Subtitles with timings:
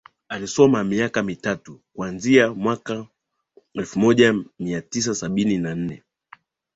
[0.29, 3.05] Alisoma miaka mitatu kuanzia mwaka
[3.73, 6.03] elfu moja mia tisa sabini na nne